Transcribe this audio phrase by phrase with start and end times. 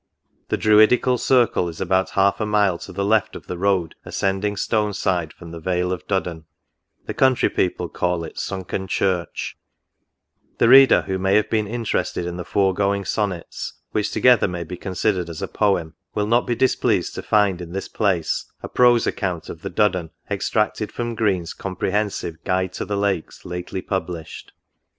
[0.49, 4.57] —The Druidical Circle is about half a mile to the left of the road ascending
[4.57, 6.45] Stone side from the vale of Duddon:
[7.05, 9.59] the country people call it Sunken Church"
[10.57, 14.63] The reader who may have been interested in the fore going Sonnets, (which together may
[14.63, 18.67] be considered as a Poem,) will not be displeased to find in this place a
[18.69, 23.83] prose account of the Duddon, extracted from Green's compre hensive Guide to the Lakes, lately
[23.83, 24.51] published.